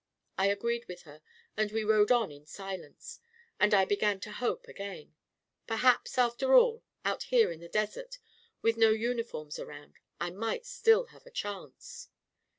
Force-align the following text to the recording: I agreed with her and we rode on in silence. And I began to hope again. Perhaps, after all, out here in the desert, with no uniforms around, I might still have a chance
I 0.35 0.47
agreed 0.47 0.85
with 0.87 1.03
her 1.03 1.21
and 1.55 1.71
we 1.71 1.83
rode 1.83 2.11
on 2.11 2.31
in 2.31 2.47
silence. 2.47 3.19
And 3.59 3.71
I 3.71 3.85
began 3.85 4.19
to 4.21 4.31
hope 4.31 4.67
again. 4.67 5.13
Perhaps, 5.67 6.17
after 6.17 6.55
all, 6.55 6.81
out 7.05 7.25
here 7.25 7.51
in 7.51 7.59
the 7.59 7.69
desert, 7.69 8.17
with 8.63 8.77
no 8.77 8.89
uniforms 8.89 9.59
around, 9.59 9.93
I 10.19 10.31
might 10.31 10.65
still 10.65 11.05
have 11.13 11.27
a 11.27 11.29
chance 11.29 12.09